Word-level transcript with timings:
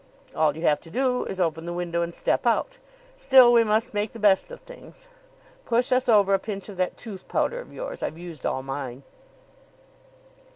All 0.35 0.55
you 0.55 0.63
have 0.63 0.79
to 0.81 0.89
do 0.89 1.25
is 1.25 1.37
to 1.37 1.43
open 1.43 1.67
the 1.67 1.73
window 1.73 2.01
and 2.01 2.11
step 2.11 2.47
out. 2.47 2.79
Still, 3.15 3.53
we 3.53 3.63
must 3.63 3.93
make 3.93 4.13
the 4.13 4.19
best 4.19 4.49
of 4.49 4.59
things. 4.61 5.07
Push 5.63 5.91
us 5.91 6.09
over 6.09 6.33
a 6.33 6.39
pinch 6.39 6.69
of 6.69 6.77
that 6.77 6.97
tooth 6.97 7.27
powder 7.27 7.59
of 7.59 7.71
yours. 7.71 8.01
I've 8.01 8.17
used 8.17 8.43
all 8.43 8.63
mine." 8.63 9.03